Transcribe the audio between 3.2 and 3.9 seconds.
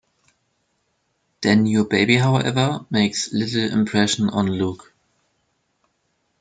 little